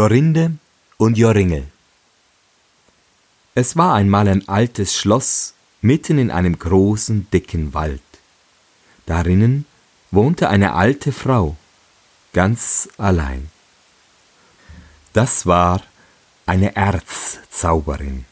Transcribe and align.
Jorinde 0.00 0.52
und 0.96 1.18
Joringel 1.18 1.64
Es 3.54 3.76
war 3.76 3.92
einmal 3.96 4.28
ein 4.28 4.48
altes 4.48 4.96
Schloss 4.96 5.52
mitten 5.82 6.16
in 6.16 6.30
einem 6.30 6.58
großen, 6.58 7.28
dicken 7.30 7.74
Wald. 7.74 8.00
Darinnen 9.04 9.66
wohnte 10.10 10.48
eine 10.48 10.72
alte 10.72 11.12
Frau, 11.12 11.58
ganz 12.32 12.88
allein. 12.96 13.50
Das 15.12 15.44
war 15.44 15.82
eine 16.46 16.74
Erzzauberin. 16.76 18.24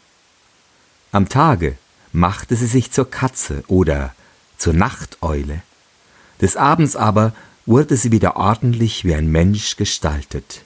Am 1.12 1.28
Tage 1.28 1.76
machte 2.12 2.56
sie 2.56 2.66
sich 2.66 2.92
zur 2.92 3.10
Katze 3.10 3.62
oder 3.66 4.14
zur 4.56 4.72
Nachteule, 4.72 5.60
des 6.40 6.56
Abends 6.56 6.96
aber 6.96 7.34
wurde 7.66 7.98
sie 7.98 8.10
wieder 8.10 8.36
ordentlich 8.36 9.04
wie 9.04 9.14
ein 9.14 9.30
Mensch 9.30 9.76
gestaltet. 9.76 10.62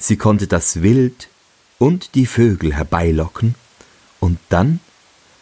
Sie 0.00 0.16
konnte 0.16 0.46
das 0.46 0.80
Wild 0.82 1.28
und 1.78 2.14
die 2.14 2.26
Vögel 2.26 2.74
herbeilocken, 2.74 3.54
und 4.18 4.38
dann 4.48 4.80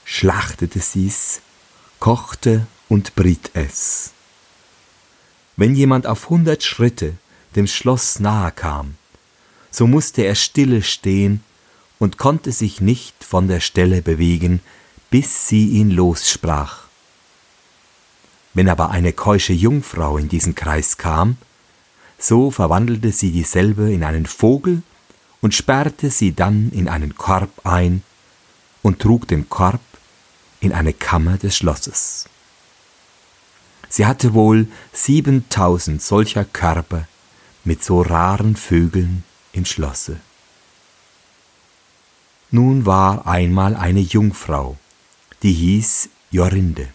schlachtete 0.05 0.81
sie's, 0.81 1.41
kochte 2.01 2.67
und 2.89 3.15
briet 3.15 3.51
es. 3.55 4.13
Wenn 5.57 5.75
jemand 5.75 6.07
auf 6.07 6.29
hundert 6.29 6.63
Schritte 6.65 7.15
dem 7.57 7.67
Schloss 7.67 8.21
nahe 8.21 8.53
kam, 8.53 8.97
so 9.71 9.87
musste 9.87 10.23
er 10.23 10.35
stille 10.35 10.83
stehen 10.83 11.43
und 11.99 12.19
konnte 12.19 12.53
sich 12.53 12.81
nicht 12.81 13.25
von 13.25 13.49
der 13.49 13.61
Stelle 13.61 14.03
bewegen, 14.03 14.61
bis 15.11 15.49
sie 15.49 15.69
ihn 15.69 15.91
lossprach. 15.91 16.85
Wenn 18.55 18.69
aber 18.69 18.91
eine 18.91 19.13
keusche 19.13 19.53
Jungfrau 19.53 20.19
in 20.19 20.29
diesen 20.29 20.55
Kreis 20.55 20.97
kam, 20.97 21.37
so 22.19 22.51
verwandelte 22.51 23.13
sie 23.13 23.31
dieselbe 23.31 23.93
in 23.93 24.03
einen 24.03 24.27
Vogel 24.27 24.83
und 25.41 25.55
sperrte 25.55 26.11
sie 26.11 26.35
dann 26.35 26.71
in 26.73 26.89
einen 26.89 27.15
Korb 27.15 27.65
ein 27.65 28.03
und 28.83 28.99
trug 29.01 29.29
den 29.29 29.49
Korb 29.49 29.81
in 30.61 30.73
eine 30.73 30.93
Kammer 30.93 31.39
des 31.39 31.57
Schlosses. 31.57 32.29
Sie 33.89 34.05
hatte 34.05 34.35
wohl 34.35 34.67
siebentausend 34.93 36.03
solcher 36.03 36.45
Körbe 36.45 37.07
mit 37.65 37.85
so 37.85 38.03
raren 38.03 38.57
Vögeln 38.57 39.23
im 39.53 39.65
Schlosse. 39.65 40.21
Nun 42.51 42.85
war 42.85 43.27
einmal 43.27 43.77
eine 43.77 44.01
Jungfrau, 44.01 44.77
die 45.43 45.53
hieß 45.53 46.09
Jorinde. 46.31 46.89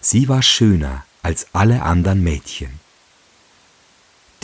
Sie 0.00 0.28
war 0.28 0.42
schöner 0.42 1.04
als 1.22 1.46
alle 1.52 1.82
anderen 1.82 2.22
Mädchen 2.22 2.83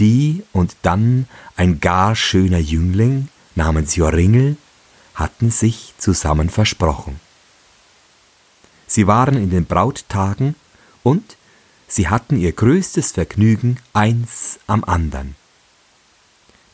die 0.00 0.42
und 0.52 0.76
dann 0.82 1.28
ein 1.56 1.78
gar 1.80 2.16
schöner 2.16 2.58
Jüngling 2.58 3.28
namens 3.54 3.94
Joringel 3.94 4.56
hatten 5.14 5.50
sich 5.50 5.94
zusammen 5.98 6.48
versprochen. 6.48 7.20
Sie 8.86 9.06
waren 9.06 9.36
in 9.36 9.50
den 9.50 9.66
Brauttagen 9.66 10.56
und 11.02 11.36
sie 11.86 12.08
hatten 12.08 12.40
ihr 12.40 12.52
größtes 12.52 13.12
Vergnügen 13.12 13.78
eins 13.92 14.58
am 14.66 14.82
andern. 14.82 15.36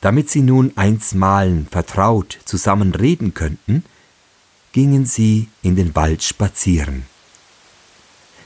Damit 0.01 0.31
sie 0.31 0.43
nun 0.43 0.73
einsmalen 0.77 1.67
vertraut 1.69 2.39
zusammen 2.45 2.95
reden 2.95 3.35
könnten, 3.35 3.85
gingen 4.73 5.05
sie 5.05 5.49
in 5.63 5.75
den 5.75 5.95
Wald 5.95 6.23
spazieren. 6.23 7.07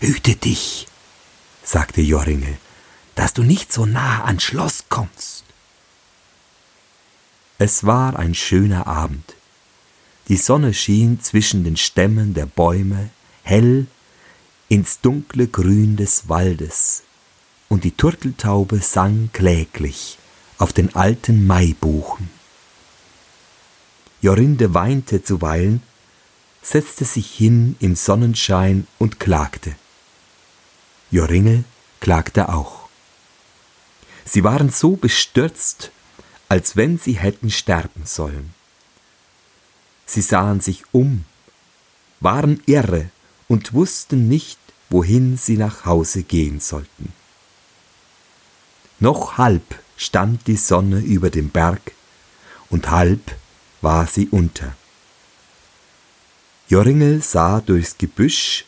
Hüte 0.00 0.36
dich, 0.36 0.86
sagte 1.62 2.00
Joringel, 2.00 2.56
dass 3.14 3.34
du 3.34 3.42
nicht 3.42 3.72
so 3.72 3.86
nah 3.86 4.24
ans 4.24 4.42
Schloss 4.42 4.84
kommst. 4.88 5.44
Es 7.58 7.84
war 7.84 8.18
ein 8.18 8.34
schöner 8.34 8.86
Abend. 8.86 9.34
Die 10.28 10.36
Sonne 10.36 10.72
schien 10.72 11.20
zwischen 11.20 11.64
den 11.64 11.76
Stämmen 11.76 12.34
der 12.34 12.46
Bäume 12.46 13.10
hell 13.42 13.86
ins 14.68 15.00
dunkle 15.00 15.48
Grün 15.48 15.96
des 15.96 16.28
Waldes, 16.28 17.02
und 17.68 17.84
die 17.84 17.90
Turteltaube 17.90 18.78
sang 18.78 19.30
kläglich 19.32 20.18
auf 20.58 20.72
den 20.72 20.94
alten 20.94 21.46
Maibuchen. 21.46 22.30
Jorinde 24.22 24.74
weinte 24.74 25.22
zuweilen, 25.22 25.82
setzte 26.62 27.04
sich 27.04 27.30
hin 27.32 27.76
im 27.80 27.96
Sonnenschein 27.96 28.86
und 28.98 29.18
klagte. 29.18 29.74
Joringel 31.10 31.64
klagte 32.00 32.50
auch. 32.50 32.79
Sie 34.32 34.44
waren 34.44 34.70
so 34.70 34.94
bestürzt, 34.94 35.90
als 36.48 36.76
wenn 36.76 36.98
sie 36.98 37.14
hätten 37.14 37.50
sterben 37.50 38.02
sollen. 38.04 38.54
Sie 40.06 40.20
sahen 40.20 40.60
sich 40.60 40.84
um, 40.92 41.24
waren 42.20 42.62
irre 42.66 43.10
und 43.48 43.72
wussten 43.72 44.28
nicht, 44.28 44.60
wohin 44.88 45.36
sie 45.36 45.56
nach 45.56 45.84
Hause 45.84 46.22
gehen 46.22 46.60
sollten. 46.60 47.12
Noch 49.00 49.36
halb 49.36 49.80
stand 49.96 50.46
die 50.46 50.56
Sonne 50.56 51.00
über 51.00 51.30
dem 51.30 51.48
Berg 51.48 51.90
und 52.68 52.88
halb 52.88 53.34
war 53.80 54.06
sie 54.06 54.28
unter. 54.28 54.76
Joringel 56.68 57.20
sah 57.20 57.60
durchs 57.60 57.98
Gebüsch 57.98 58.64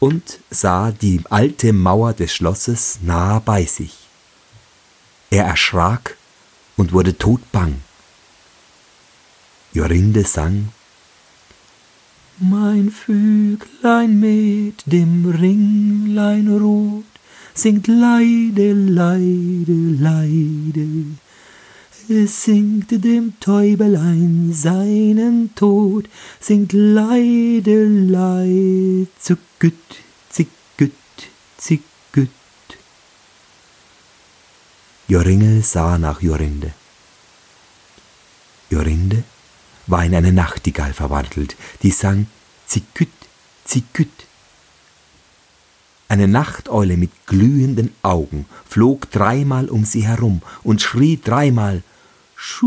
und 0.00 0.40
sah 0.50 0.92
die 0.92 1.22
alte 1.30 1.72
Mauer 1.72 2.12
des 2.12 2.34
Schlosses 2.34 2.98
nahe 3.00 3.40
bei 3.40 3.64
sich. 3.64 3.97
Er 5.30 5.44
erschrak 5.44 6.16
und 6.76 6.92
wurde 6.92 7.18
todbang. 7.18 7.82
Jorinde 9.72 10.24
sang 10.24 10.68
Mein 12.38 12.90
Vöglein 12.90 14.20
mit 14.20 14.84
dem 14.86 15.28
Ringlein 15.28 16.48
rot 16.48 17.04
singt 17.58 17.88
Leide, 17.88 18.72
Leide, 18.72 19.72
Leide. 20.00 20.88
Es 22.08 22.44
singt 22.44 23.04
dem 23.04 23.38
Täubelein 23.40 24.52
seinen 24.54 25.54
Tod, 25.54 26.08
singt 26.40 26.72
Leide, 26.72 27.84
Leid, 27.84 29.08
zicküt, 29.18 29.74
zicküt, 30.30 30.92
zicküt. 31.58 32.30
Joringel 35.10 35.62
sah 35.62 35.96
nach 35.96 36.20
Jorinde. 36.20 36.74
Jorinde 38.68 39.24
war 39.86 40.04
in 40.04 40.14
eine 40.14 40.32
Nachtigall 40.32 40.92
verwandelt, 40.92 41.56
die 41.82 41.92
sang 41.92 42.26
Ziküt, 42.66 43.08
Ziküt. 43.64 44.26
Eine 46.08 46.28
Nachteule 46.28 46.98
mit 46.98 47.10
glühenden 47.26 47.94
Augen 48.02 48.44
flog 48.68 49.10
dreimal 49.10 49.70
um 49.70 49.86
sie 49.86 50.06
herum 50.06 50.42
und 50.62 50.82
schrie 50.82 51.18
dreimal 51.18 51.82
Schuh. 52.36 52.66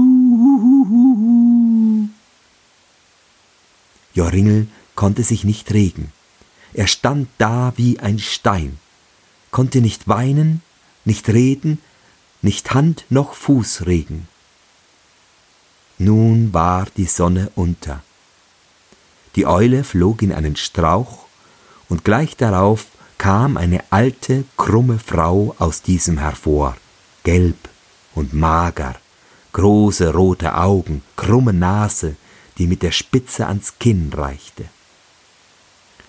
Joringel 4.15 4.67
konnte 4.95 5.21
sich 5.21 5.43
nicht 5.43 5.71
regen. 5.73 6.11
Er 6.73 6.87
stand 6.87 7.29
da 7.37 7.73
wie 7.77 7.99
ein 7.99 8.17
Stein, 8.17 8.79
konnte 9.51 9.79
nicht 9.79 10.07
weinen, 10.07 10.63
nicht 11.05 11.29
reden, 11.29 11.77
nicht 12.41 12.73
Hand 12.73 13.05
noch 13.09 13.33
Fuß 13.33 13.85
regen. 13.85 14.27
Nun 15.97 16.53
war 16.53 16.87
die 16.97 17.05
Sonne 17.05 17.51
unter. 17.55 18.01
Die 19.35 19.45
Eule 19.45 19.83
flog 19.83 20.21
in 20.21 20.33
einen 20.33 20.55
Strauch, 20.55 21.25
und 21.89 22.03
gleich 22.03 22.37
darauf 22.37 22.87
kam 23.17 23.57
eine 23.57 23.83
alte, 23.91 24.45
krumme 24.57 24.97
Frau 24.97 25.55
aus 25.59 25.81
diesem 25.81 26.17
hervor, 26.17 26.75
gelb 27.23 27.69
und 28.15 28.33
mager, 28.33 28.95
große 29.53 30.13
rote 30.13 30.55
Augen, 30.55 31.03
krumme 31.15 31.53
Nase, 31.53 32.15
die 32.57 32.65
mit 32.67 32.81
der 32.81 32.91
Spitze 32.91 33.45
ans 33.45 33.77
Kinn 33.77 34.11
reichte. 34.13 34.65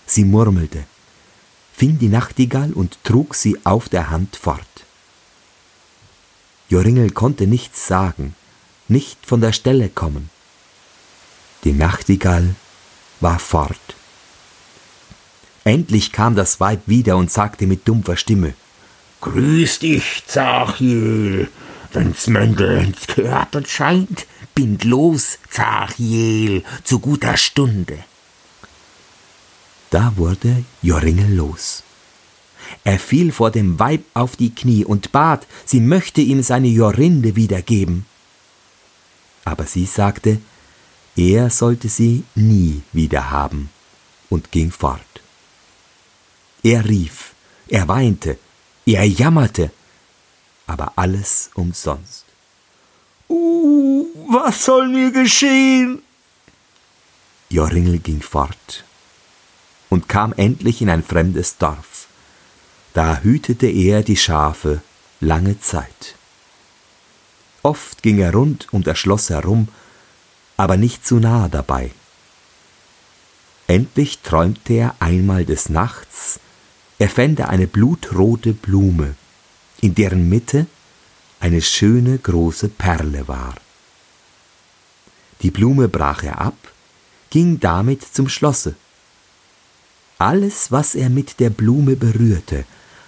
Sie 0.07 0.25
murmelte, 0.25 0.85
fing 1.73 1.99
die 1.99 2.09
Nachtigall 2.09 2.73
und 2.73 3.03
trug 3.05 3.35
sie 3.35 3.59
auf 3.65 3.89
der 3.89 4.11
Hand 4.11 4.37
fort. 4.37 4.72
Joringel 6.73 7.11
konnte 7.11 7.47
nichts 7.47 7.87
sagen, 7.87 8.35
nicht 8.89 9.19
von 9.27 9.43
der 9.43 9.53
Stelle 9.53 9.91
kommen. 9.91 10.31
Die 11.65 11.75
Nachtigall 11.75 12.55
war 13.21 13.39
fort. 13.39 13.95
Endlich 15.65 16.13
kam 16.13 16.35
das 16.35 16.61
Weib 16.61 16.81
wieder 16.87 17.19
und 17.19 17.31
sagte 17.31 17.67
mit 17.67 17.87
dumpfer 17.87 18.17
Stimme 18.17 18.55
Grüß 19.21 19.81
dich, 19.81 20.23
Zachiel. 20.27 21.51
Wenn's 21.93 22.27
Mändelns 22.27 23.07
gehört 23.07 23.55
und 23.55 23.69
scheint, 23.69 24.27
bind 24.55 24.85
los, 24.85 25.39
Zachiel, 25.51 26.65
zu 26.85 27.01
guter 27.01 27.37
Stunde. 27.37 27.99
Da 29.91 30.15
wurde 30.17 30.65
Joringel 30.81 31.35
los. 31.35 31.83
Er 32.85 32.99
fiel 32.99 33.33
vor 33.33 33.51
dem 33.51 33.79
Weib 33.79 34.05
auf 34.15 34.37
die 34.37 34.55
Knie 34.55 34.85
und 34.85 35.13
bat, 35.13 35.47
sie 35.65 35.81
möchte 35.81 36.21
ihm 36.21 36.43
seine 36.43 36.69
Jorinde 36.69 37.37
wiedergeben. 37.37 38.07
Aber 39.45 39.67
sie 39.67 39.87
sagte, 39.87 40.41
er 41.17 41.51
sollte 41.51 41.89
sie 41.89 42.25
nie 42.35 42.83
wieder 42.93 43.31
haben 43.31 43.71
und 44.31 44.51
ging 44.51 44.71
fort. 44.71 45.01
Er 46.63 46.89
rief, 46.89 47.35
er 47.69 47.89
weinte, 47.89 48.39
er 48.87 49.05
jammerte, 49.05 49.71
aber 50.67 50.93
alles 50.97 51.51
umsonst. 51.55 52.25
Uh, 53.29 54.07
was 54.29 54.65
soll 54.65 54.89
mir 54.89 55.11
geschehen? 55.11 56.03
Joringel 57.49 57.99
ging 57.99 58.23
fort 58.23 58.85
und 59.91 60.09
kam 60.09 60.33
endlich 60.33 60.81
in 60.81 60.89
ein 60.89 61.03
fremdes 61.03 61.59
Dorf. 61.59 61.92
Da 62.95 63.21
hütete 63.23 63.67
er 63.67 64.03
die 64.03 64.17
Schafe 64.17 64.83
lange 65.21 65.59
Zeit. 65.61 66.17
Oft 67.63 68.03
ging 68.03 68.19
er 68.19 68.33
rund 68.33 68.73
um 68.73 68.83
das 68.83 68.99
Schloss 68.99 69.31
herum, 69.31 69.69
aber 70.57 70.77
nicht 70.77 71.07
zu 71.07 71.17
nah 71.17 71.49
dabei. 71.49 71.93
Endlich 73.67 74.19
träumte 74.19 74.75
er 74.75 74.95
einmal 74.99 75.45
des 75.45 75.69
Nachts, 75.69 76.41
er 76.99 77.09
fände 77.09 77.49
eine 77.49 77.67
blutrote 77.67 78.53
Blume, 78.53 79.15
in 79.81 79.95
deren 79.95 80.29
Mitte 80.29 80.67
eine 81.41 81.63
schöne 81.63 82.19
große 82.19 82.69
Perle 82.69 83.27
war. 83.27 83.55
Die 85.41 85.51
Blume 85.51 85.89
brach 85.89 86.23
er 86.23 86.41
ab, 86.41 86.73
ging 87.31 87.59
damit 87.59 88.03
zum 88.03 88.29
Schlosse. 88.29 88.75
Alles, 90.19 90.71
was 90.71 90.95
er 90.95 91.09
mit 91.09 91.41
der 91.41 91.51
Blume 91.51 91.97
berührte, 91.97 92.65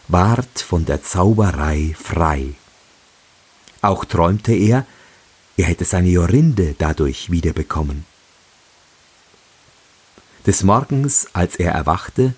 ward 0.09 0.61
von 0.61 0.85
der 0.85 1.03
Zauberei 1.03 1.95
frei. 1.99 2.55
Auch 3.81 4.05
träumte 4.05 4.53
er, 4.53 4.87
er 5.57 5.67
hätte 5.67 5.85
seine 5.85 6.09
Jorinde 6.09 6.75
dadurch 6.79 7.31
wiederbekommen. 7.31 8.05
Des 10.47 10.63
Morgens, 10.63 11.29
als 11.33 11.57
er 11.57 11.73
erwachte, 11.73 12.35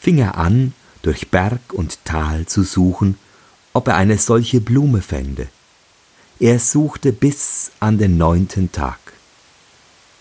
fing 0.00 0.18
er 0.18 0.36
an, 0.36 0.74
durch 1.02 1.30
Berg 1.30 1.72
und 1.72 2.04
Tal 2.04 2.46
zu 2.46 2.62
suchen, 2.64 3.18
ob 3.72 3.88
er 3.88 3.96
eine 3.96 4.18
solche 4.18 4.60
Blume 4.60 5.02
fände. 5.02 5.48
Er 6.40 6.58
suchte 6.58 7.12
bis 7.12 7.70
an 7.80 7.98
den 7.98 8.16
neunten 8.16 8.72
Tag. 8.72 8.98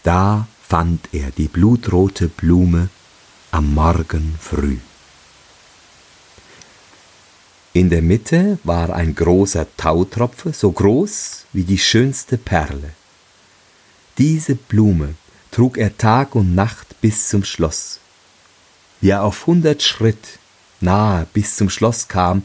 Da 0.03 0.47
fand 0.68 1.09
er 1.12 1.31
die 1.31 1.47
blutrote 1.47 2.27
Blume 2.27 2.89
am 3.51 3.74
Morgen 3.74 4.35
früh. 4.39 4.77
In 7.77 7.91
der 7.91 8.01
Mitte 8.01 8.57
war 8.63 8.89
ein 8.91 9.13
großer 9.13 9.68
Tautropfe, 9.77 10.51
so 10.51 10.71
groß 10.71 11.45
wie 11.53 11.62
die 11.62 11.77
schönste 11.77 12.39
Perle. 12.39 12.89
Diese 14.18 14.56
Blume 14.56 15.13
trug 15.51 15.77
er 15.77 15.95
Tag 15.95 16.33
und 16.33 16.56
Nacht 16.56 17.00
bis 17.01 17.27
zum 17.27 17.44
Schloss. 17.44 18.00
Wie 19.00 19.09
er 19.09 19.21
auf 19.21 19.45
hundert 19.45 19.83
Schritt 19.83 20.39
nahe 20.81 21.27
bis 21.33 21.56
zum 21.56 21.69
Schloss 21.69 22.07
kam, 22.07 22.41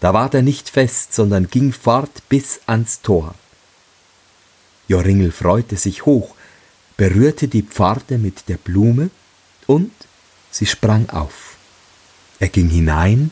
da 0.00 0.12
ward 0.12 0.34
er 0.34 0.42
nicht 0.42 0.70
fest, 0.70 1.14
sondern 1.14 1.46
ging 1.46 1.72
fort 1.72 2.24
bis 2.28 2.60
ans 2.66 3.00
Tor. 3.00 3.36
Joringel 4.88 5.30
freute 5.30 5.76
sich 5.76 6.04
hoch, 6.04 6.34
berührte 6.96 7.46
die 7.46 7.62
Pforte 7.62 8.18
mit 8.18 8.48
der 8.48 8.56
Blume 8.56 9.10
und 9.68 9.92
sie 10.50 10.66
sprang 10.66 11.10
auf. 11.10 11.54
Er 12.40 12.48
ging 12.48 12.68
hinein 12.68 13.30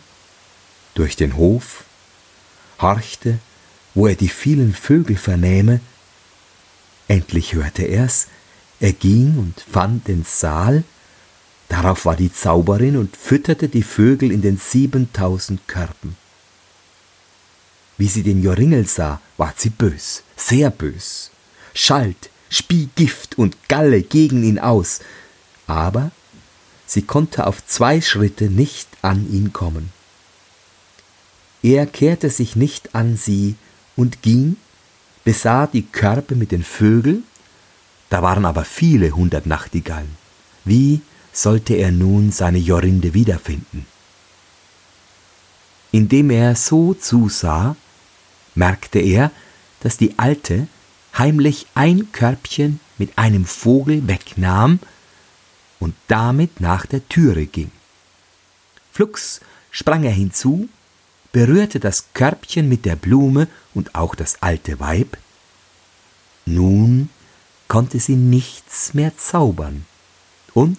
durch 0.94 1.16
den 1.16 1.36
Hof, 1.36 1.84
horchte, 2.80 3.38
wo 3.94 4.06
er 4.06 4.14
die 4.14 4.28
vielen 4.28 4.74
Vögel 4.74 5.16
vernähme. 5.16 5.80
Endlich 7.08 7.54
hörte 7.54 7.82
er's, 7.82 8.28
er 8.80 8.92
ging 8.92 9.38
und 9.38 9.60
fand 9.60 10.08
den 10.08 10.24
Saal, 10.24 10.84
darauf 11.68 12.04
war 12.04 12.16
die 12.16 12.32
Zauberin 12.32 12.96
und 12.96 13.16
fütterte 13.16 13.68
die 13.68 13.82
Vögel 13.82 14.32
in 14.32 14.42
den 14.42 14.56
siebentausend 14.56 15.68
Körben. 15.68 16.16
Wie 17.98 18.08
sie 18.08 18.22
den 18.22 18.42
Joringel 18.42 18.86
sah, 18.86 19.20
ward 19.36 19.60
sie 19.60 19.70
bös, 19.70 20.22
sehr 20.36 20.70
bös, 20.70 21.30
schalt, 21.74 22.30
spie 22.50 22.88
Gift 22.96 23.38
und 23.38 23.68
Galle 23.68 24.02
gegen 24.02 24.42
ihn 24.42 24.58
aus, 24.58 25.00
aber 25.66 26.10
sie 26.86 27.02
konnte 27.02 27.46
auf 27.46 27.64
zwei 27.64 28.00
Schritte 28.00 28.50
nicht 28.50 28.88
an 29.02 29.30
ihn 29.30 29.52
kommen. 29.52 29.92
Er 31.62 31.86
kehrte 31.86 32.28
sich 32.30 32.56
nicht 32.56 32.94
an 32.94 33.16
sie 33.16 33.54
und 33.96 34.22
ging, 34.22 34.56
besah 35.24 35.66
die 35.66 35.82
Körbe 35.82 36.34
mit 36.34 36.50
den 36.50 36.64
Vögeln, 36.64 37.24
da 38.10 38.22
waren 38.22 38.44
aber 38.44 38.64
viele 38.64 39.12
hundert 39.12 39.46
Nachtigallen. 39.46 40.16
Wie 40.64 41.00
sollte 41.32 41.74
er 41.74 41.92
nun 41.92 42.32
seine 42.32 42.58
Jorinde 42.58 43.14
wiederfinden? 43.14 43.86
Indem 45.92 46.30
er 46.30 46.56
so 46.56 46.94
zusah, 46.94 47.76
merkte 48.54 48.98
er, 48.98 49.30
dass 49.80 49.96
die 49.96 50.18
Alte 50.18 50.66
heimlich 51.16 51.66
ein 51.74 52.12
Körbchen 52.12 52.80
mit 52.98 53.16
einem 53.18 53.44
Vogel 53.44 54.06
wegnahm 54.08 54.78
und 55.78 55.94
damit 56.08 56.60
nach 56.60 56.86
der 56.86 57.06
Türe 57.08 57.46
ging. 57.46 57.70
Flugs 58.92 59.40
sprang 59.70 60.04
er 60.04 60.12
hinzu, 60.12 60.68
berührte 61.32 61.80
das 61.80 62.06
Körbchen 62.14 62.68
mit 62.68 62.84
der 62.84 62.96
Blume 62.96 63.48
und 63.74 63.94
auch 63.94 64.14
das 64.14 64.42
alte 64.42 64.78
Weib. 64.80 65.16
Nun 66.44 67.08
konnte 67.68 67.98
sie 67.98 68.16
nichts 68.16 68.94
mehr 68.94 69.16
zaubern, 69.16 69.86
und 70.52 70.78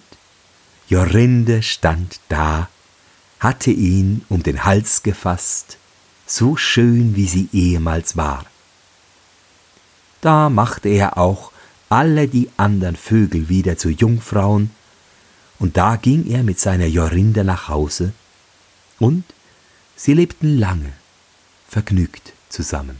Jorinde 0.88 1.62
stand 1.62 2.20
da, 2.28 2.68
hatte 3.40 3.72
ihn 3.72 4.24
um 4.28 4.42
den 4.42 4.64
Hals 4.64 5.02
gefasst, 5.02 5.78
so 6.26 6.56
schön 6.56 7.16
wie 7.16 7.26
sie 7.26 7.48
ehemals 7.52 8.16
war. 8.16 8.46
Da 10.20 10.48
machte 10.48 10.88
er 10.88 11.18
auch 11.18 11.50
alle 11.88 12.28
die 12.28 12.48
andern 12.56 12.96
Vögel 12.96 13.48
wieder 13.48 13.76
zu 13.76 13.90
Jungfrauen, 13.90 14.70
und 15.58 15.76
da 15.76 15.96
ging 15.96 16.26
er 16.30 16.42
mit 16.42 16.60
seiner 16.60 16.86
Jorinde 16.86 17.44
nach 17.44 17.68
Hause, 17.68 18.12
und 19.00 19.24
sie 19.96 20.14
lebten 20.14 20.58
lange 20.58 20.92
vergnügt 21.68 22.32
zusammen. 22.48 22.98